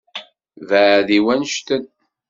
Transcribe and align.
Beεεed 0.67 1.09
i 1.17 1.19
wannect-en. 1.25 1.83